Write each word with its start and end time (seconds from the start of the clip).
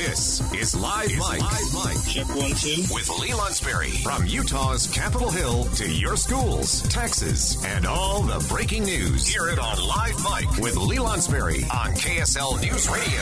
This 0.00 0.40
is 0.54 0.74
Live 0.74 1.10
Mic. 1.10 1.40
Live 1.42 1.74
Mic. 1.74 2.04
Check 2.06 2.26
one, 2.34 2.52
two. 2.52 2.82
With 2.90 3.10
Lee 3.20 3.32
Lonsberry. 3.32 4.02
From 4.02 4.24
Utah's 4.24 4.86
Capitol 4.86 5.30
Hill 5.30 5.64
to 5.64 5.86
your 5.86 6.16
schools, 6.16 6.80
taxes, 6.88 7.62
and 7.66 7.84
all 7.84 8.22
the 8.22 8.42
breaking 8.48 8.84
news. 8.84 9.26
Hear 9.26 9.48
it 9.48 9.58
on 9.58 9.76
Live 9.86 10.16
Mic 10.24 10.64
with 10.64 10.74
Lee 10.78 10.96
Lonsberry 10.96 11.64
on 11.64 11.92
KSL 11.92 12.62
News 12.62 12.88
Radio. 12.88 13.20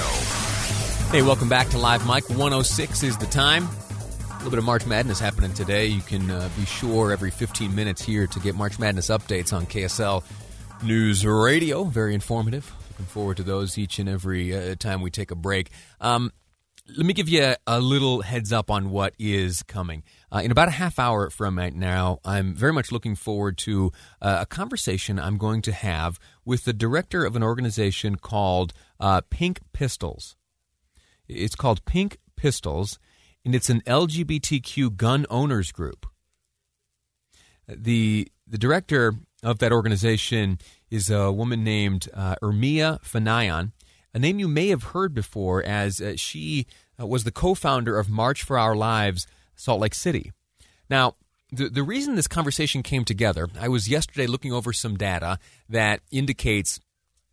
Hey, 1.11 1.23
welcome 1.23 1.49
back 1.49 1.69
to 1.71 1.79
Live 1.79 2.07
Mic. 2.07 2.29
106 2.29 3.03
is 3.03 3.17
the 3.17 3.27
time. 3.27 3.65
A 3.65 4.35
little 4.37 4.51
bit 4.51 4.61
of 4.61 4.65
March 4.65 4.87
Madness 4.87 5.19
happening 5.19 5.53
today. 5.55 5.87
You 5.87 6.01
can 6.01 6.31
uh, 6.31 6.49
be 6.57 6.65
sure 6.65 7.11
every 7.11 7.33
15 7.33 7.75
minutes 7.75 8.03
here 8.03 8.29
to 8.29 8.39
get 8.39 8.55
March 8.55 8.79
Madness 8.79 9.09
updates 9.09 9.53
on 9.53 9.67
KSL 9.67 10.23
News 10.85 11.27
Radio. 11.27 11.83
Very 11.83 12.15
informative. 12.15 12.73
Looking 12.91 13.07
forward 13.07 13.39
to 13.39 13.43
those 13.43 13.79
each 13.79 13.99
and 13.99 14.09
every 14.09 14.55
uh, 14.55 14.77
time 14.77 15.03
we 15.03 15.11
take 15.11 15.33
a 15.33 15.37
break. 15.37 15.71
Um, 16.01 16.31
let 16.97 17.05
me 17.05 17.13
give 17.13 17.29
you 17.29 17.55
a, 17.67 17.81
little 17.81 18.23
heads 18.23 18.53
up 18.53 18.71
on 18.71 18.91
what 18.91 19.15
is 19.19 19.63
coming. 19.63 20.03
Uh, 20.33 20.41
in 20.45 20.51
about 20.51 20.69
a 20.69 20.73
half 20.73 20.99
hour 20.99 21.31
from 21.31 21.59
right 21.59 21.75
now, 21.75 22.19
I'm 22.25 22.55
very 22.55 22.73
much 22.73 22.91
looking 22.91 23.15
forward 23.15 23.59
to 23.59 23.93
uh, 24.23 24.39
a 24.41 24.47
conversation 24.47 25.19
I'm 25.19 25.37
going 25.37 25.63
to 25.63 25.73
have 25.73 26.19
with 26.45 26.65
the 26.65 26.73
director 26.73 27.25
of 27.25 27.37
an 27.37 27.43
organization 27.43 28.17
called 28.17 28.73
uh, 29.01 29.21
Pink 29.29 29.61
Pistols. 29.73 30.37
It's 31.29 31.55
called 31.55 31.85
Pink 31.85 32.19
Pistols, 32.37 32.99
and 33.45 33.55
it's 33.55 33.69
an 33.69 33.83
LGBTQ 33.83 34.97
gun 34.97 35.27
owners 35.29 35.73
group. 35.73 36.07
The 37.67 38.31
the 38.47 38.59
director 38.59 39.13
of 39.43 39.59
that 39.59 39.73
organization 39.73 40.59
is 40.91 41.11
a 41.11 41.31
woman 41.31 41.63
named 41.63 42.09
uh, 42.15 42.37
Ermiya 42.43 43.03
Fanaeian, 43.03 43.73
a 44.15 44.19
name 44.19 44.39
you 44.39 44.49
may 44.49 44.69
have 44.69 44.85
heard 44.85 45.13
before, 45.13 45.63
as 45.63 46.01
uh, 46.01 46.15
she 46.17 46.67
Uh, 47.01 47.07
was 47.07 47.25
the 47.25 47.31
co-founder 47.31 47.99
of 47.99 48.09
March 48.09 48.43
for 48.43 48.59
Our 48.59 48.77
Lives, 48.77 49.27
Salt 49.55 49.81
Lake 49.81 49.95
City. 49.95 50.33
Now, 50.91 51.17
the, 51.51 51.69
the 51.69 51.83
reason 51.83 52.15
this 52.15 52.29
conversation 52.29 52.83
came 52.83 53.05
together, 53.05 53.49
I 53.59 53.69
was 53.69 53.89
yesterday 53.89 54.27
looking 54.27 54.53
over 54.53 54.73
some 54.73 54.97
data 54.97 55.39
that 55.69 56.01
indicates, 56.11 56.81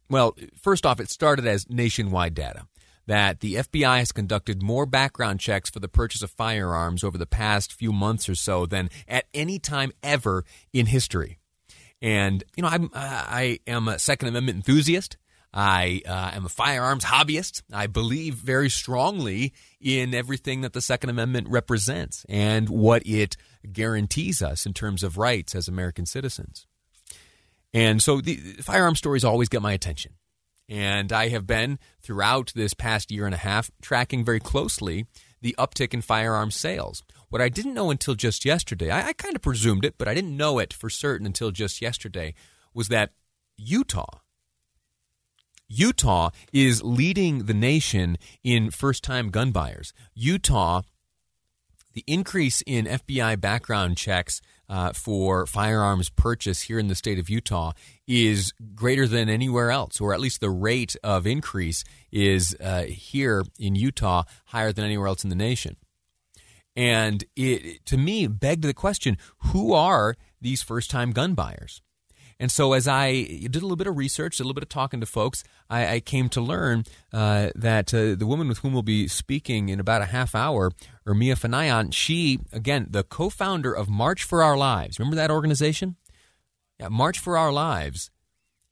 well, 0.09 0.35
first 0.61 0.85
off, 0.85 0.99
it 0.99 1.09
started 1.09 1.45
as 1.45 1.69
nationwide 1.69 2.33
data 2.33 2.67
that 3.07 3.39
the 3.39 3.55
FBI 3.55 3.99
has 3.99 4.11
conducted 4.11 4.63
more 4.63 4.85
background 4.85 5.39
checks 5.39 5.69
for 5.69 5.79
the 5.79 5.87
purchase 5.87 6.21
of 6.21 6.31
firearms 6.31 7.03
over 7.03 7.17
the 7.17 7.25
past 7.25 7.73
few 7.73 7.91
months 7.91 8.27
or 8.27 8.35
so 8.35 8.65
than 8.65 8.89
at 9.07 9.25
any 9.33 9.59
time 9.59 9.91
ever 10.01 10.43
in 10.73 10.87
history. 10.87 11.37
And 12.01 12.43
you 12.55 12.63
know, 12.63 12.69
I'm 12.69 12.89
I 12.93 13.59
am 13.67 13.87
a 13.87 13.99
Second 13.99 14.29
Amendment 14.29 14.57
enthusiast. 14.57 15.17
I 15.55 16.01
uh, 16.05 16.31
am 16.33 16.45
a 16.45 16.49
firearms 16.49 17.05
hobbyist. 17.05 17.63
I 17.71 17.87
believe 17.87 18.35
very 18.35 18.69
strongly 18.69 19.53
in 19.79 20.13
everything 20.13 20.61
that 20.61 20.73
the 20.73 20.81
Second 20.81 21.09
Amendment 21.09 21.47
represents 21.47 22.25
and 22.27 22.67
what 22.67 23.03
it 23.07 23.37
guarantees 23.71 24.41
us 24.41 24.65
in 24.65 24.73
terms 24.73 25.01
of 25.01 25.17
rights 25.17 25.55
as 25.55 25.69
American 25.69 26.05
citizens. 26.05 26.67
And 27.73 28.03
so 28.03 28.19
the 28.19 28.35
firearm 28.61 28.95
stories 28.95 29.23
always 29.23 29.47
get 29.47 29.61
my 29.61 29.71
attention. 29.71 30.13
And 30.67 31.13
I 31.13 31.29
have 31.29 31.47
been 31.47 31.79
throughout 32.01 32.51
this 32.53 32.73
past 32.73 33.09
year 33.09 33.25
and 33.25 33.35
a 33.35 33.39
half 33.39 33.71
tracking 33.81 34.25
very 34.25 34.41
closely 34.41 35.05
the 35.41 35.55
uptick 35.57 35.93
in 35.93 36.01
firearm 36.01 36.51
sales. 36.51 37.03
What 37.29 37.41
I 37.41 37.49
didn't 37.49 37.73
know 37.73 37.91
until 37.91 38.15
just 38.15 38.45
yesterday, 38.45 38.89
I, 38.89 39.09
I 39.09 39.13
kind 39.13 39.35
of 39.35 39.41
presumed 39.41 39.85
it, 39.85 39.95
but 39.97 40.07
I 40.07 40.13
didn't 40.13 40.35
know 40.35 40.59
it 40.59 40.73
for 40.73 40.89
certain 40.89 41.25
until 41.25 41.51
just 41.51 41.81
yesterday, 41.81 42.33
was 42.73 42.87
that 42.89 43.11
Utah, 43.57 44.19
Utah 45.67 46.29
is 46.53 46.83
leading 46.83 47.45
the 47.45 47.53
nation 47.53 48.17
in 48.43 48.71
first 48.71 49.03
time 49.03 49.29
gun 49.29 49.51
buyers. 49.51 49.93
Utah, 50.13 50.81
the 51.93 52.03
increase 52.07 52.61
in 52.65 52.85
FBI 52.85 53.39
background 53.39 53.97
checks 53.97 54.41
uh, 54.67 54.93
for 54.93 55.45
firearms 55.45 56.09
purchase 56.09 56.61
here 56.61 56.79
in 56.79 56.87
the 56.87 56.95
state 56.95 57.19
of 57.19 57.29
Utah 57.29 57.71
is 58.07 58.53
greater 58.73 59.07
than 59.07 59.29
anywhere 59.29 59.71
else, 59.71 60.01
or 60.01 60.13
at 60.13 60.19
least 60.19 60.41
the 60.41 60.49
rate 60.49 60.95
of 61.03 61.27
increase 61.27 61.83
is 62.11 62.55
uh, 62.59 62.83
here 62.83 63.43
in 63.59 63.75
Utah 63.75 64.23
higher 64.45 64.71
than 64.71 64.85
anywhere 64.85 65.07
else 65.07 65.23
in 65.23 65.29
the 65.29 65.35
nation. 65.35 65.77
And 66.75 67.23
it, 67.35 67.85
to 67.85 67.97
me, 67.97 68.27
begged 68.27 68.63
the 68.63 68.73
question 68.73 69.17
who 69.37 69.73
are 69.73 70.15
these 70.41 70.61
first 70.61 70.91
time 70.91 71.11
gun 71.11 71.33
buyers? 71.33 71.81
And 72.39 72.51
so, 72.51 72.73
as 72.73 72.87
I 72.87 73.23
did 73.23 73.55
a 73.55 73.61
little 73.61 73.77
bit 73.77 73.87
of 73.87 73.95
research, 73.95 74.39
a 74.39 74.43
little 74.43 74.53
bit 74.53 74.63
of 74.63 74.69
talking 74.69 74.99
to 74.99 75.05
folks, 75.05 75.43
I, 75.69 75.95
I 75.95 75.99
came 76.01 76.27
to 76.29 76.41
learn 76.41 76.83
uh, 77.13 77.51
that 77.55 77.93
uh, 77.93 78.15
the 78.15 78.25
woman 78.25 78.49
with 78.49 78.57
whom 78.59 78.73
we'll 78.73 78.81
be 78.81 79.07
speaking 79.07 79.69
in 79.69 79.79
about 79.79 80.01
a 80.01 80.05
half 80.05 80.35
hour, 80.35 80.71
Ermiya 81.07 81.39
Fanaeian, 81.39 81.93
she, 81.93 82.39
again, 82.51 82.87
the 82.89 83.03
co 83.03 83.29
founder 83.29 83.73
of 83.73 83.87
March 83.87 84.23
for 84.23 84.43
Our 84.43 84.57
Lives. 84.57 84.99
Remember 84.99 85.15
that 85.15 85.31
organization? 85.31 85.95
Yeah, 86.79 86.89
March 86.89 87.19
for 87.19 87.37
Our 87.37 87.53
Lives 87.53 88.11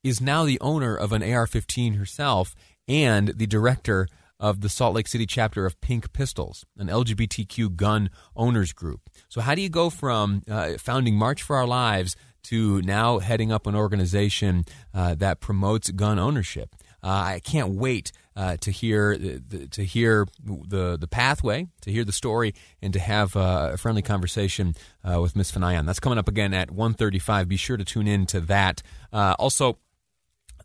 is 0.02 0.20
now 0.20 0.44
the 0.44 0.60
owner 0.60 0.94
of 0.94 1.12
an 1.12 1.22
AR 1.22 1.46
15 1.46 1.94
herself 1.94 2.54
and 2.86 3.28
the 3.28 3.46
director 3.46 4.08
of 4.38 4.60
the 4.60 4.68
Salt 4.68 4.94
Lake 4.94 5.08
City 5.08 5.24
chapter 5.24 5.64
of 5.64 5.80
Pink 5.80 6.12
Pistols, 6.12 6.66
an 6.76 6.88
LGBTQ 6.88 7.76
gun 7.76 8.10
owners 8.36 8.74
group. 8.74 9.08
So, 9.30 9.40
how 9.40 9.54
do 9.54 9.62
you 9.62 9.70
go 9.70 9.88
from 9.88 10.42
uh, 10.50 10.72
founding 10.78 11.16
March 11.16 11.42
for 11.42 11.56
Our 11.56 11.66
Lives 11.66 12.14
to 12.44 12.80
now 12.82 13.18
heading 13.18 13.52
up 13.52 13.66
an 13.66 13.74
organization 13.74 14.64
uh, 14.92 15.14
that 15.16 15.40
promotes 15.40 15.90
gun 15.90 16.18
ownership? 16.18 16.74
Uh, 17.02 17.34
I 17.36 17.40
can't 17.44 17.74
wait 17.74 18.12
uh, 18.34 18.56
to 18.58 18.70
hear 18.70 19.18
the, 19.18 19.42
the, 19.46 19.68
to 19.68 19.84
hear 19.84 20.26
the 20.42 20.96
the 20.96 21.06
pathway, 21.06 21.68
to 21.82 21.92
hear 21.92 22.04
the 22.04 22.12
story, 22.12 22.54
and 22.80 22.92
to 22.94 22.98
have 22.98 23.36
uh, 23.36 23.70
a 23.74 23.76
friendly 23.76 24.02
conversation 24.02 24.74
uh, 25.04 25.20
with 25.20 25.36
Miss 25.36 25.52
Fanaeian. 25.52 25.84
That's 25.84 26.00
coming 26.00 26.18
up 26.18 26.28
again 26.28 26.54
at 26.54 26.70
1.35. 26.70 27.46
Be 27.46 27.56
sure 27.56 27.76
to 27.76 27.84
tune 27.84 28.08
in 28.08 28.24
to 28.26 28.40
that. 28.40 28.82
also, 29.12 29.78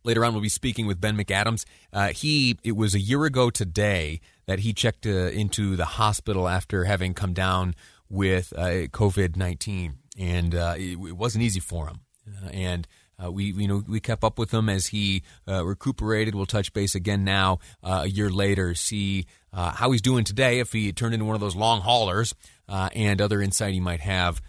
Later 0.03 0.23
on, 0.23 0.33
we'll 0.33 0.41
be 0.41 0.49
speaking 0.49 0.87
with 0.87 1.01
Ben 1.01 1.17
McAdams. 1.17 1.65
Uh, 1.91 2.09
he 2.09 2.57
it 2.63 2.75
was 2.75 2.95
a 2.95 2.99
year 2.99 3.25
ago 3.25 3.49
today 3.49 4.21
that 4.45 4.59
he 4.59 4.73
checked 4.73 5.05
uh, 5.05 5.09
into 5.09 5.75
the 5.75 5.85
hospital 5.85 6.47
after 6.47 6.85
having 6.85 7.13
come 7.13 7.33
down 7.33 7.75
with 8.09 8.53
uh, 8.55 8.87
COVID 8.87 9.35
nineteen, 9.35 9.97
and 10.19 10.53
uh, 10.53 10.75
it, 10.77 10.91
it, 10.91 11.17
wasn't 11.17 11.43
easy 11.43 11.59
for 11.59 11.87
him. 11.87 12.01
Uh, 12.27 12.49
and 12.49 12.87
uh, 13.23 13.31
we 13.31 13.45
you 13.45 13.67
know 13.67 13.83
we 13.87 13.99
kept 13.99 14.23
up 14.23 14.37
with 14.37 14.53
him 14.53 14.69
as 14.69 14.87
he 14.87 15.23
recuperated. 15.47 16.35
We'll 16.35 16.45
touch 16.45 16.71
base 16.73 16.95
again 16.95 17.23
now 17.23 17.59
a 17.83 18.07
year 18.07 18.29
later, 18.29 18.75
see 18.75 19.25
how 19.51 19.91
he's 19.91 20.01
doing 20.01 20.23
today. 20.23 20.59
If 20.59 20.71
he 20.71 20.93
turned 20.93 21.13
into 21.13 21.25
one 21.25 21.35
of 21.35 21.41
those 21.41 21.55
long 21.55 21.81
haulers, 21.81 22.33
and 22.69 23.19
other 23.19 23.41
insight 23.41 23.73
he 23.73 23.79
might 23.81 23.99
have 23.99 24.41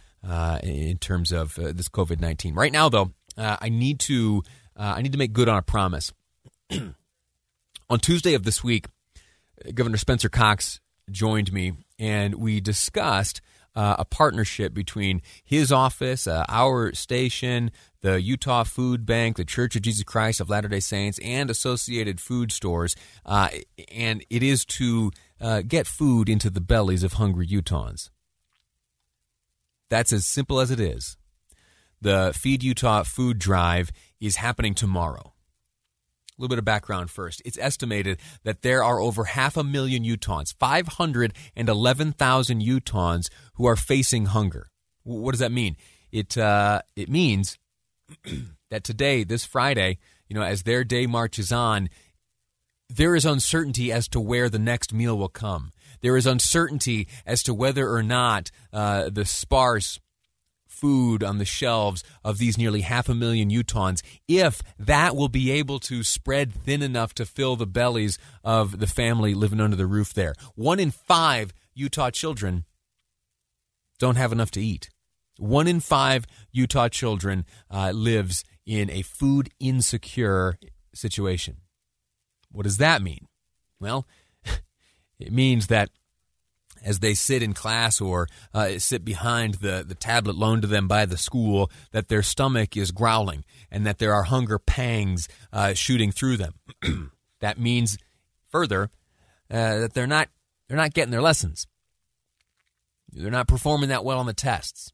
in 0.63 0.99
terms 0.99 1.33
of 1.33 1.55
this 1.55 1.89
COVID 1.89 2.21
nineteen. 2.21 2.55
Right 2.55 2.73
now, 2.73 2.89
though, 2.89 3.13
I 3.37 3.71
need 3.71 3.99
to 4.01 4.45
uh, 4.81 4.95
I 4.97 5.03
need 5.03 5.13
to 5.13 5.19
make 5.19 5.35
good 5.35 5.49
on 5.49 5.59
a 5.59 5.63
promise. 5.63 6.13
on 7.91 7.99
Tuesday 8.01 8.33
of 8.35 8.45
this 8.45 8.65
week, 8.65 8.87
Governor 9.75 9.99
Spencer 9.99 10.31
Cox 10.31 10.81
joined 11.11 11.53
me, 11.53 11.75
and 11.99 12.37
we 12.37 12.61
discussed 12.61 13.43
uh, 13.75 13.97
a 13.99 14.05
partnership 14.05 14.75
between 14.75 15.23
his 15.45 15.71
office, 15.71 16.27
uh, 16.27 16.45
our 16.49 16.93
station, 16.95 17.71
the 18.01 18.21
Utah 18.21 18.65
Food 18.65 19.07
Bank, 19.07 19.37
the 19.37 19.45
Church 19.45 19.77
of 19.77 19.83
Jesus 19.83 20.05
Christ 20.05 20.41
of 20.41 20.51
Latter 20.51 20.69
day 20.69 20.81
Saints, 20.81 21.19
and 21.23 21.51
associated 21.51 22.21
food 22.21 22.53
stores. 22.53 22.97
Uh, 23.25 23.49
and 23.93 24.25
it 24.31 24.43
is 24.43 24.65
to 24.65 25.11
uh, 25.41 25.63
get 25.67 25.87
food 25.87 26.29
into 26.29 26.51
the 26.51 26.61
bellies 26.61 27.03
of 27.03 27.15
hungry 27.15 27.47
Utahns. 27.47 28.11
That's 29.89 30.13
as 30.13 30.27
simple 30.27 30.61
as 30.61 30.71
it 30.71 30.81
is. 30.81 31.17
The 32.01 32.33
Feed 32.35 32.63
Utah 32.63 33.03
food 33.03 33.39
drive 33.39 33.91
is 34.21 34.37
happening 34.37 34.75
tomorrow. 34.75 35.35
A 36.41 36.43
little 36.43 36.55
bit 36.55 36.59
of 36.59 36.65
background 36.65 37.11
first. 37.11 37.43
It's 37.45 37.59
estimated 37.59 38.19
that 38.45 38.63
there 38.63 38.83
are 38.83 38.99
over 38.99 39.25
half 39.25 39.59
a 39.59 39.63
million 39.63 40.05
Utahns, 40.05 40.55
511,000 40.59 42.63
Utahns 42.63 43.29
who 43.57 43.67
are 43.67 43.77
facing 43.77 44.25
hunger. 44.25 44.71
What 45.03 45.33
does 45.33 45.41
that 45.41 45.53
mean? 45.53 45.77
It 46.11 46.39
uh, 46.39 46.81
it 46.97 47.11
means 47.11 47.59
that 48.71 48.85
today, 48.85 49.23
this 49.23 49.45
Friday, 49.45 49.99
you 50.29 50.35
know, 50.35 50.43
as 50.43 50.63
their 50.63 50.83
day 50.83 51.07
marches 51.07 51.53
on, 51.53 51.91
there 52.89 53.15
is 53.15 53.27
uncertainty 53.27 53.93
as 53.93 54.09
to 54.09 54.19
where 54.19 54.49
the 54.49 54.59
next 54.59 54.95
meal 54.95 55.19
will 55.19 55.29
come. 55.29 55.73
There 56.01 56.17
is 56.17 56.27
uncertainty 56.27 57.07
as 57.27 57.43
to 57.43 57.53
whether 57.53 57.93
or 57.93 58.03
not 58.03 58.51
uh, 58.73 59.11
the 59.11 59.27
sparse 59.27 60.01
food 60.81 61.23
on 61.23 61.39
the 61.39 61.45
shelves 61.45 62.03
of 62.25 62.39
these 62.39 62.57
nearly 62.57 62.81
half 62.81 63.09
a 63.09 63.15
million 63.15 63.51
Utahns, 63.51 64.03
if 64.27 64.63
that 64.79 65.15
will 65.15 65.29
be 65.29 65.51
able 65.51 65.79
to 65.81 66.03
spread 66.03 66.53
thin 66.53 66.83
enough 66.83 67.15
to 67.15 67.27
fill 67.27 67.57
the 67.57 67.67
bellies 67.67 68.19
of 68.43 68.79
the 68.79 68.87
family 68.87 69.35
living 69.35 69.61
under 69.61 69.77
the 69.77 69.87
roof 69.87 70.15
there. 70.15 70.35
One 70.55 70.81
in 70.81 70.91
five 70.91 71.53
Utah 71.75 72.11
children 72.11 72.65
don't 73.99 74.17
have 74.17 74.33
enough 74.33 74.51
to 74.53 74.61
eat. 74.61 74.89
One 75.39 75.67
in 75.67 75.81
five 75.81 76.27
Utah 76.53 76.89
children 76.89 77.45
uh, 77.71 77.91
lives 77.91 78.45
in 78.67 78.91
a 78.91 79.03
food 79.03 79.51
insecure 79.59 80.59
situation. 80.95 81.59
What 82.51 82.65
does 82.65 82.79
that 82.79 83.03
mean? 83.03 83.27
Well, 83.79 84.07
It 85.21 85.33
means 85.33 85.67
that 85.67 85.91
as 86.85 87.01
they 87.01 87.15
sit 87.15 87.43
in 87.43 87.53
class 87.53 88.01
or 88.01 88.29
uh, 88.55 88.79
sit 88.79 89.05
behind 89.05 89.55
the, 89.55 89.85
the 89.87 89.95
tablet 89.95 90.37
loaned 90.37 90.63
to 90.63 90.69
them 90.69 90.89
by 90.89 91.07
the 91.07 91.17
school, 91.17 91.71
that 91.93 92.09
their 92.09 92.23
stomach 92.23 92.77
is 92.77 92.91
growling 92.91 93.45
and 93.71 93.87
that 93.87 93.99
there 93.99 94.15
are 94.15 94.25
hunger 94.25 94.59
pangs 94.59 95.29
uh, 95.53 95.75
shooting 95.75 96.13
through 96.13 96.37
them. 96.37 96.55
that 97.41 97.59
means 97.59 97.99
further 98.49 98.91
uh, 99.51 99.79
that 99.79 99.95
they're 99.95 100.07
not 100.07 100.29
they're 100.69 100.77
not 100.77 100.95
getting 100.95 101.11
their 101.11 101.23
lessons. 101.23 101.67
They're 103.13 103.31
not 103.31 103.49
performing 103.49 103.89
that 103.89 104.05
well 104.05 104.21
on 104.21 104.27
the 104.27 104.33
tests 104.33 104.93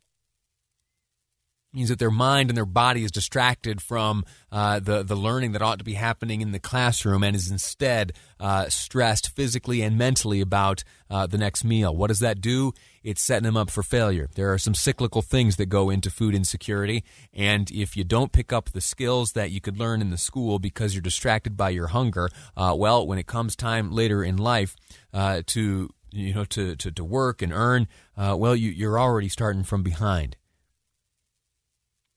means 1.76 1.90
that 1.90 1.98
their 1.98 2.10
mind 2.10 2.48
and 2.50 2.56
their 2.56 2.64
body 2.64 3.04
is 3.04 3.10
distracted 3.10 3.80
from 3.82 4.24
uh, 4.50 4.80
the 4.80 5.02
the 5.02 5.14
learning 5.14 5.52
that 5.52 5.62
ought 5.62 5.78
to 5.78 5.84
be 5.84 5.94
happening 5.94 6.40
in 6.40 6.52
the 6.52 6.58
classroom 6.58 7.22
and 7.22 7.36
is 7.36 7.50
instead 7.50 8.12
uh, 8.40 8.68
stressed 8.68 9.30
physically 9.36 9.82
and 9.82 9.96
mentally 9.96 10.40
about 10.40 10.82
uh, 11.10 11.26
the 11.26 11.38
next 11.38 11.62
meal. 11.64 11.94
What 11.94 12.08
does 12.08 12.20
that 12.20 12.40
do? 12.40 12.72
It's 13.04 13.22
setting 13.22 13.44
them 13.44 13.56
up 13.56 13.70
for 13.70 13.82
failure. 13.82 14.28
There 14.34 14.52
are 14.52 14.58
some 14.58 14.74
cyclical 14.74 15.22
things 15.22 15.56
that 15.56 15.66
go 15.66 15.90
into 15.90 16.10
food 16.10 16.34
insecurity, 16.34 17.04
and 17.32 17.70
if 17.70 17.96
you 17.96 18.04
don't 18.04 18.32
pick 18.32 18.52
up 18.52 18.70
the 18.70 18.80
skills 18.80 19.32
that 19.32 19.50
you 19.50 19.60
could 19.60 19.78
learn 19.78 20.00
in 20.00 20.10
the 20.10 20.18
school 20.18 20.58
because 20.58 20.94
you're 20.94 21.02
distracted 21.02 21.56
by 21.56 21.70
your 21.70 21.88
hunger, 21.88 22.30
uh, 22.56 22.74
well, 22.76 23.06
when 23.06 23.18
it 23.18 23.26
comes 23.26 23.54
time 23.54 23.92
later 23.92 24.24
in 24.24 24.38
life 24.38 24.74
uh, 25.12 25.42
to 25.46 25.90
you 26.10 26.32
know 26.32 26.46
to, 26.46 26.74
to, 26.76 26.90
to 26.90 27.04
work 27.04 27.42
and 27.42 27.52
earn, 27.52 27.86
uh, 28.16 28.34
well, 28.36 28.56
you, 28.56 28.70
you're 28.70 28.98
already 28.98 29.28
starting 29.28 29.62
from 29.62 29.82
behind. 29.82 30.36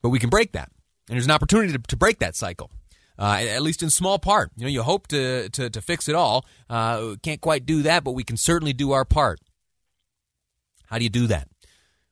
But 0.01 0.09
we 0.09 0.19
can 0.19 0.29
break 0.29 0.53
that. 0.53 0.71
And 1.09 1.15
there's 1.15 1.25
an 1.25 1.31
opportunity 1.31 1.73
to, 1.73 1.79
to 1.79 1.97
break 1.97 2.19
that 2.19 2.35
cycle. 2.35 2.71
Uh, 3.17 3.41
at 3.49 3.61
least 3.61 3.83
in 3.83 3.89
small 3.89 4.17
part. 4.17 4.49
You 4.55 4.63
know, 4.63 4.69
you 4.69 4.81
hope 4.81 5.07
to, 5.07 5.49
to, 5.49 5.69
to 5.69 5.81
fix 5.81 6.07
it 6.07 6.15
all. 6.15 6.45
Uh, 6.69 7.15
can't 7.21 7.41
quite 7.41 7.65
do 7.65 7.81
that, 7.81 8.05
but 8.05 8.11
we 8.11 8.23
can 8.23 8.37
certainly 8.37 8.71
do 8.71 8.93
our 8.93 9.03
part. 9.03 9.41
How 10.85 10.97
do 10.99 11.03
you 11.03 11.09
do 11.09 11.27
that? 11.27 11.49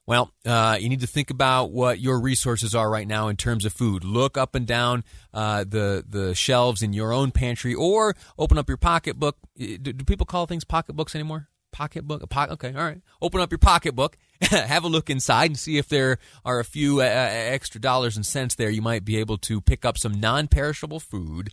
Well, 0.05 0.31
uh, 0.45 0.77
you 0.79 0.89
need 0.89 1.01
to 1.01 1.07
think 1.07 1.29
about 1.29 1.71
what 1.71 1.99
your 1.99 2.19
resources 2.19 2.75
are 2.75 2.89
right 2.89 3.07
now 3.07 3.27
in 3.27 3.35
terms 3.35 3.65
of 3.65 3.73
food. 3.73 4.03
Look 4.03 4.37
up 4.37 4.55
and 4.55 4.65
down 4.65 5.03
uh, 5.33 5.65
the 5.65 6.03
the 6.07 6.33
shelves 6.33 6.81
in 6.81 6.93
your 6.93 7.11
own 7.11 7.31
pantry, 7.31 7.73
or 7.73 8.15
open 8.37 8.57
up 8.57 8.69
your 8.69 8.77
pocketbook. 8.77 9.37
Do, 9.57 9.77
do 9.77 10.05
people 10.05 10.25
call 10.25 10.45
things 10.45 10.63
pocketbooks 10.63 11.13
anymore? 11.13 11.49
Pocketbook, 11.77 12.23
a 12.23 12.27
pocket. 12.27 12.53
Okay, 12.53 12.73
all 12.73 12.83
right. 12.83 13.01
Open 13.21 13.39
up 13.39 13.51
your 13.51 13.59
pocketbook 13.59 14.17
have 14.41 14.83
a 14.83 14.87
look 14.87 15.09
inside 15.09 15.49
and 15.49 15.57
see 15.57 15.77
if 15.77 15.89
there 15.89 16.19
are 16.45 16.59
a 16.59 16.65
few 16.65 17.01
uh, 17.01 17.05
uh, 17.05 17.07
extra 17.07 17.81
dollars 17.81 18.15
and 18.15 18.25
cents 18.25 18.55
there. 18.55 18.69
You 18.69 18.81
might 18.81 19.05
be 19.05 19.17
able 19.17 19.37
to 19.39 19.61
pick 19.61 19.85
up 19.85 19.97
some 19.97 20.19
non 20.19 20.47
perishable 20.47 20.99
food 20.99 21.49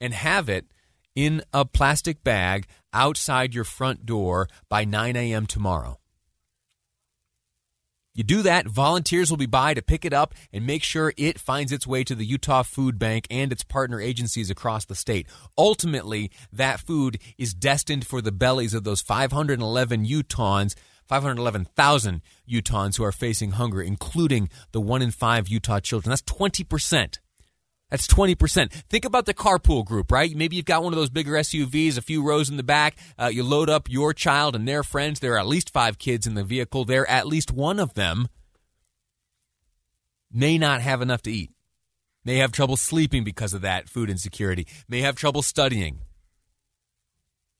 and 0.00 0.14
have 0.14 0.48
it 0.48 0.66
in 1.14 1.42
a 1.52 1.64
plastic 1.64 2.22
bag 2.22 2.66
outside 2.92 3.54
your 3.54 3.64
front 3.64 4.06
door 4.06 4.48
by 4.68 4.84
9 4.84 5.16
a.m. 5.16 5.46
tomorrow. 5.46 5.98
You 8.16 8.24
do 8.24 8.40
that, 8.42 8.66
volunteers 8.66 9.28
will 9.28 9.36
be 9.36 9.44
by 9.44 9.74
to 9.74 9.82
pick 9.82 10.06
it 10.06 10.14
up 10.14 10.34
and 10.50 10.66
make 10.66 10.82
sure 10.82 11.12
it 11.18 11.38
finds 11.38 11.70
its 11.70 11.86
way 11.86 12.02
to 12.04 12.14
the 12.14 12.24
Utah 12.24 12.62
Food 12.62 12.98
Bank 12.98 13.26
and 13.30 13.52
its 13.52 13.62
partner 13.62 14.00
agencies 14.00 14.48
across 14.48 14.86
the 14.86 14.94
state. 14.94 15.26
Ultimately, 15.58 16.30
that 16.50 16.80
food 16.80 17.18
is 17.36 17.52
destined 17.52 18.06
for 18.06 18.22
the 18.22 18.32
bellies 18.32 18.72
of 18.72 18.84
those 18.84 19.02
511 19.02 20.06
Utahns 20.06 20.74
511,000 21.06 22.20
Utahns 22.50 22.96
who 22.96 23.04
are 23.04 23.12
facing 23.12 23.52
hunger, 23.52 23.80
including 23.80 24.48
the 24.72 24.80
one 24.80 25.02
in 25.02 25.10
five 25.10 25.46
Utah 25.46 25.78
children. 25.78 26.10
That's 26.10 26.22
20%. 26.22 27.18
That's 27.90 28.08
20%. 28.08 28.72
Think 28.72 29.04
about 29.04 29.26
the 29.26 29.34
carpool 29.34 29.84
group, 29.84 30.10
right? 30.10 30.34
Maybe 30.34 30.56
you've 30.56 30.64
got 30.64 30.82
one 30.82 30.92
of 30.92 30.98
those 30.98 31.10
bigger 31.10 31.32
SUVs, 31.32 31.96
a 31.96 32.02
few 32.02 32.22
rows 32.22 32.50
in 32.50 32.56
the 32.56 32.64
back. 32.64 32.96
Uh, 33.18 33.26
you 33.26 33.44
load 33.44 33.70
up 33.70 33.88
your 33.88 34.12
child 34.12 34.56
and 34.56 34.66
their 34.66 34.82
friends. 34.82 35.20
There 35.20 35.34
are 35.34 35.38
at 35.38 35.46
least 35.46 35.72
five 35.72 35.98
kids 35.98 36.26
in 36.26 36.34
the 36.34 36.42
vehicle. 36.42 36.84
There, 36.84 37.08
at 37.08 37.28
least 37.28 37.52
one 37.52 37.78
of 37.78 37.94
them 37.94 38.28
may 40.32 40.58
not 40.58 40.80
have 40.80 41.00
enough 41.00 41.22
to 41.22 41.32
eat, 41.32 41.52
may 42.24 42.38
have 42.38 42.50
trouble 42.50 42.76
sleeping 42.76 43.22
because 43.22 43.54
of 43.54 43.60
that 43.60 43.88
food 43.88 44.10
insecurity, 44.10 44.66
may 44.88 45.00
have 45.02 45.14
trouble 45.14 45.42
studying. 45.42 46.00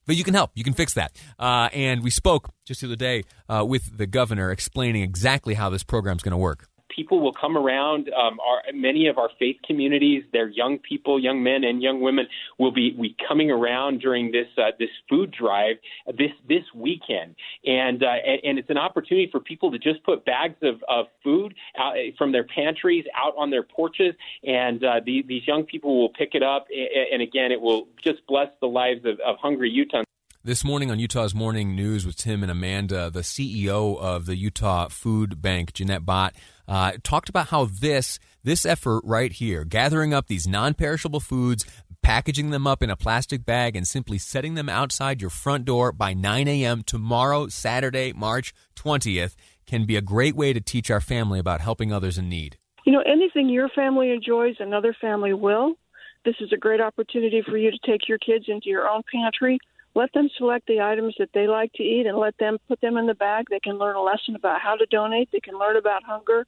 But 0.06 0.16
you 0.16 0.24
can 0.24 0.34
help. 0.34 0.50
You 0.54 0.64
can 0.64 0.74
fix 0.74 0.94
that. 0.94 1.16
Uh, 1.38 1.68
and 1.72 2.02
we 2.02 2.10
spoke 2.10 2.50
just 2.64 2.80
the 2.80 2.88
other 2.88 2.96
day 2.96 3.24
uh, 3.48 3.64
with 3.64 3.96
the 3.96 4.06
governor 4.06 4.50
explaining 4.50 5.02
exactly 5.02 5.54
how 5.54 5.68
this 5.68 5.82
program 5.82 6.16
is 6.16 6.22
going 6.22 6.32
to 6.32 6.36
work 6.36 6.68
people 6.96 7.20
will 7.20 7.32
come 7.32 7.56
around. 7.56 8.08
Um, 8.08 8.40
our, 8.40 8.62
many 8.72 9.06
of 9.06 9.18
our 9.18 9.28
faith 9.38 9.56
communities, 9.64 10.24
their 10.32 10.48
young 10.48 10.78
people, 10.78 11.20
young 11.20 11.42
men 11.42 11.62
and 11.62 11.82
young 11.82 12.00
women, 12.00 12.26
will 12.58 12.72
be, 12.72 13.14
coming 13.28 13.50
around 13.50 14.00
during 14.00 14.32
this 14.32 14.46
uh, 14.58 14.70
this 14.78 14.88
food 15.08 15.30
drive 15.30 15.76
this 16.18 16.32
this 16.48 16.62
weekend, 16.74 17.34
and, 17.64 18.02
uh, 18.02 18.06
and 18.06 18.40
and 18.44 18.58
it's 18.58 18.70
an 18.70 18.78
opportunity 18.78 19.28
for 19.30 19.40
people 19.40 19.70
to 19.70 19.78
just 19.78 20.02
put 20.04 20.24
bags 20.24 20.56
of, 20.62 20.82
of 20.88 21.06
food 21.22 21.54
out, 21.78 21.94
from 22.16 22.32
their 22.32 22.44
pantries 22.44 23.04
out 23.14 23.34
on 23.36 23.50
their 23.50 23.62
porches, 23.62 24.14
and 24.44 24.82
uh, 24.84 25.00
the, 25.04 25.24
these 25.26 25.46
young 25.46 25.64
people 25.64 26.00
will 26.00 26.08
pick 26.10 26.34
it 26.34 26.42
up, 26.42 26.66
and, 26.70 27.14
and 27.14 27.22
again, 27.22 27.52
it 27.52 27.60
will 27.60 27.86
just 28.02 28.26
bless 28.26 28.48
the 28.60 28.68
lives 28.68 29.04
of, 29.04 29.20
of 29.20 29.36
hungry 29.38 29.70
Utahns. 29.70 30.05
This 30.46 30.62
morning 30.62 30.92
on 30.92 31.00
Utah's 31.00 31.34
Morning 31.34 31.74
News 31.74 32.06
with 32.06 32.14
Tim 32.14 32.44
and 32.44 32.52
Amanda, 32.52 33.10
the 33.10 33.22
CEO 33.22 33.98
of 33.98 34.26
the 34.26 34.36
Utah 34.36 34.86
Food 34.86 35.42
Bank, 35.42 35.72
Ginette 35.72 36.04
Bott, 36.04 36.36
uh, 36.68 36.92
talked 37.02 37.28
about 37.28 37.48
how 37.48 37.64
this 37.64 38.20
this 38.44 38.64
effort 38.64 39.02
right 39.04 39.32
here, 39.32 39.64
gathering 39.64 40.14
up 40.14 40.28
these 40.28 40.46
non-perishable 40.46 41.18
foods, 41.18 41.66
packaging 42.00 42.50
them 42.50 42.64
up 42.64 42.80
in 42.80 42.90
a 42.90 42.96
plastic 42.96 43.44
bag, 43.44 43.74
and 43.74 43.88
simply 43.88 44.18
setting 44.18 44.54
them 44.54 44.68
outside 44.68 45.20
your 45.20 45.30
front 45.30 45.64
door 45.64 45.90
by 45.90 46.14
9 46.14 46.46
a.m. 46.46 46.84
tomorrow, 46.84 47.48
Saturday, 47.48 48.12
March 48.12 48.54
20th, 48.76 49.34
can 49.66 49.84
be 49.84 49.96
a 49.96 50.00
great 50.00 50.36
way 50.36 50.52
to 50.52 50.60
teach 50.60 50.92
our 50.92 51.00
family 51.00 51.40
about 51.40 51.60
helping 51.60 51.92
others 51.92 52.18
in 52.18 52.28
need. 52.28 52.56
You 52.84 52.92
know, 52.92 53.02
anything 53.04 53.48
your 53.48 53.68
family 53.70 54.12
enjoys, 54.12 54.54
another 54.60 54.94
family 55.00 55.34
will. 55.34 55.74
This 56.24 56.36
is 56.38 56.52
a 56.52 56.56
great 56.56 56.80
opportunity 56.80 57.42
for 57.42 57.56
you 57.56 57.72
to 57.72 57.78
take 57.84 58.06
your 58.06 58.18
kids 58.18 58.44
into 58.46 58.68
your 58.68 58.88
own 58.88 59.02
pantry 59.12 59.58
let 59.96 60.12
them 60.12 60.28
select 60.36 60.66
the 60.66 60.82
items 60.82 61.14
that 61.18 61.30
they 61.32 61.46
like 61.46 61.72
to 61.72 61.82
eat 61.82 62.06
and 62.06 62.18
let 62.18 62.36
them 62.36 62.58
put 62.68 62.78
them 62.82 62.98
in 62.98 63.06
the 63.06 63.14
bag. 63.14 63.46
They 63.48 63.60
can 63.60 63.78
learn 63.78 63.96
a 63.96 64.02
lesson 64.02 64.36
about 64.36 64.60
how 64.60 64.76
to 64.76 64.84
donate. 64.84 65.30
They 65.32 65.40
can 65.40 65.58
learn 65.58 65.78
about 65.78 66.04
hunger. 66.04 66.46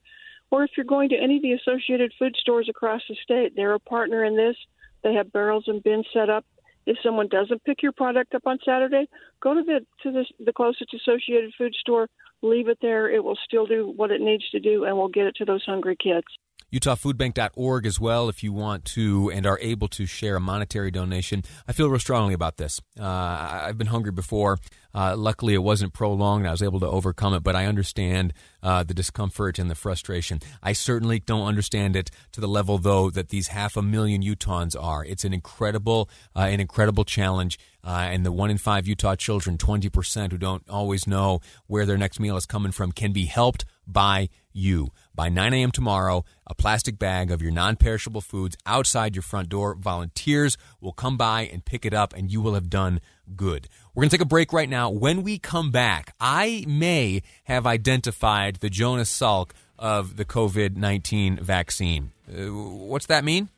Or 0.51 0.65
if 0.65 0.73
you're 0.77 0.85
going 0.85 1.09
to 1.09 1.17
any 1.17 1.37
of 1.37 1.43
the 1.43 1.53
associated 1.53 2.13
food 2.19 2.37
stores 2.39 2.69
across 2.69 3.01
the 3.09 3.17
state, 3.23 3.55
they're 3.57 3.73
a 3.73 3.79
partner 3.81 4.23
in 4.23 4.37
this. 4.37 4.55
They 5.03 5.15
have 5.15 5.33
barrels 5.33 5.65
and 5.67 5.83
bins 5.83 6.05
set 6.13 6.29
up. 6.29 6.45
If 6.85 6.99
someone 7.03 7.29
doesn't 7.29 7.65
pick 7.65 7.83
your 7.83 7.93
product 7.93 8.35
up 8.35 8.47
on 8.47 8.59
Saturday, 8.67 9.09
go 9.43 9.55
to 9.55 9.63
the 9.63 9.81
to 10.03 10.13
the, 10.13 10.27
the 10.45 10.53
closest 10.53 10.93
associated 10.93 11.53
food 11.57 11.75
store, 11.75 12.09
leave 12.43 12.69
it 12.69 12.79
there. 12.83 13.11
It 13.11 13.25
will 13.25 13.39
still 13.47 13.65
do 13.65 13.93
what 13.97 14.11
it 14.11 14.21
needs 14.21 14.49
to 14.51 14.61
do, 14.61 14.85
and 14.85 14.97
we'll 14.97 15.09
get 15.09 15.27
it 15.27 15.37
to 15.37 15.47
those 15.47 15.65
hungry 15.65 15.97
kids. 15.97 16.27
UtahFoodBank.org 16.73 17.87
as 17.87 17.99
well 17.99 18.29
if 18.29 18.43
you 18.43 18.53
want 18.53 18.85
to 18.85 19.31
and 19.31 19.47
are 19.47 19.59
able 19.61 19.89
to 19.89 20.07
share 20.07 20.37
a 20.37 20.41
monetary 20.41 20.91
donation. 20.91 21.43
I 21.67 21.73
feel 21.73 21.89
real 21.89 21.99
strongly 21.99 22.35
about 22.35 22.59
this. 22.59 22.81
Uh, 22.99 23.05
I've 23.05 23.79
been 23.79 23.89
hungry 23.89 24.13
before. 24.13 24.59
Uh, 24.95 25.15
luckily, 25.17 25.55
it 25.55 25.63
wasn't 25.63 25.93
prolonged. 25.93 26.47
I 26.47 26.51
was 26.51 26.63
able 26.63 26.81
to 26.81 26.87
overcome 26.87 27.35
it, 27.35 27.43
but 27.43 27.55
I 27.55 27.67
understand 27.67 28.33
uh, 28.63 28.83
the 28.83 28.95
discomfort 28.95 29.59
and 29.59 29.71
the 29.71 29.75
frustration. 29.75 30.41
I 30.63 30.73
certainly 30.73 31.21
don't 31.21 31.47
understand 31.47 31.95
it 31.95 32.11
to 32.33 32.41
the 32.41 32.49
level, 32.49 32.79
though, 32.79 33.11
that 33.11 33.29
these 33.29 33.49
half 33.49 33.77
a 33.77 33.83
million 33.83 34.23
Utahns 34.23 34.75
are. 34.81 35.05
It's 35.05 35.25
an 35.25 35.33
incredible, 35.33 36.09
uh, 36.35 36.41
an 36.41 36.61
incredible 36.61 37.05
challenge. 37.05 37.59
Uh, 37.85 38.09
and 38.11 38.27
the 38.27 38.33
one 38.33 38.51
in 38.51 38.59
five 38.59 38.87
Utah 38.89 39.15
children, 39.15 39.57
20% 39.57 40.33
who 40.33 40.39
don't 40.39 40.69
always 40.69 41.07
know 41.07 41.41
where 41.67 41.87
their 41.87 41.97
next 41.97 42.19
meal 42.19 42.37
is 42.37 42.45
coming 42.45 42.73
from, 42.73 42.93
can 42.93 43.13
be 43.13 43.27
helped 43.27 43.65
by 43.89 44.29
you. 44.53 44.91
By 45.15 45.29
9 45.29 45.53
a.m. 45.55 45.71
tomorrow, 45.71 46.25
a 46.47 46.55
plastic 46.55 46.99
bag 46.99 47.31
of 47.31 47.43
your 47.43 47.51
non 47.51 47.77
perishable 47.77 48.21
foods 48.21 48.57
outside 48.67 49.17
your 49.17 49.23
front 49.23 49.49
door. 49.49 49.75
Volunteers 49.75 50.57
will 50.81 50.93
come 50.93 51.17
by 51.17 51.43
and 51.43 51.65
pick 51.65 51.85
it 51.85 51.95
up, 51.95 52.13
and 52.13 52.31
you 52.31 52.41
will 52.41 52.55
have 52.55 52.71
done 52.71 53.01
good. 53.35 53.69
We're 53.95 54.03
going 54.03 54.11
to 54.11 54.17
take 54.17 54.25
a 54.25 54.29
break 54.29 54.53
right 54.53 54.69
now. 54.69 54.91
When 54.91 55.23
we 55.23 55.39
come 55.39 55.71
back, 55.71 56.15
I 56.21 56.65
may 56.69 57.23
have 57.45 57.67
identified 57.67 58.57
the 58.57 58.71
Jonas 58.71 59.11
Salk 59.11 59.51
of 59.79 60.17
the 60.17 60.25
COVID 60.25 60.77
19 60.77 61.39
vaccine. 61.39 62.13
Uh, 62.29 62.53
what's 62.53 63.07
that 63.07 63.25
mean? 63.25 63.49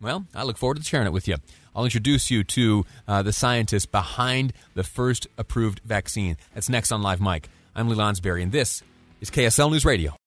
Well, 0.00 0.26
I 0.34 0.42
look 0.42 0.58
forward 0.58 0.78
to 0.78 0.82
sharing 0.82 1.06
it 1.06 1.12
with 1.12 1.28
you. 1.28 1.36
I'll 1.74 1.84
introduce 1.84 2.30
you 2.30 2.44
to 2.44 2.84
uh, 3.08 3.22
the 3.22 3.32
scientists 3.32 3.86
behind 3.86 4.52
the 4.74 4.84
first 4.84 5.26
approved 5.36 5.80
vaccine. 5.84 6.36
That's 6.54 6.68
next 6.68 6.92
on 6.92 7.02
Live 7.02 7.20
Mic. 7.20 7.48
I'm 7.74 7.88
Lee 7.88 7.96
Lonsberry, 7.96 8.42
and 8.42 8.52
this 8.52 8.82
is 9.24 9.30
KSL 9.30 9.70
News 9.70 9.84
Radio. 9.86 10.16